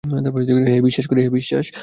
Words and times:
হে, 0.67 0.81
বিশ্বাস 0.81 1.05
করি। 1.07 1.21